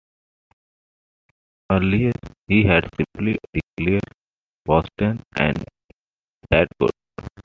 Earlier, 1.71 2.11
he 2.47 2.63
had 2.63 2.89
simply 2.97 3.37
declared, 3.53 4.01
Boston 4.65 5.21
ain't 5.39 5.63
that 6.49 6.67
good. 6.79 6.89